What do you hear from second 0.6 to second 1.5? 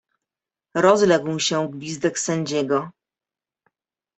Rozległ